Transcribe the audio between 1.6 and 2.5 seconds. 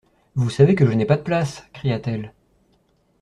cria-t-elle.